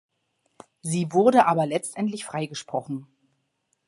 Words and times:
Sie 0.81 1.11
wurde 1.11 1.45
aber 1.45 1.67
letztendlich 1.67 2.25
freigesprochen. 2.25 3.05